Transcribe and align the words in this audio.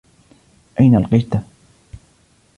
أين 0.79 0.95
القِشدة؟ 0.95 1.41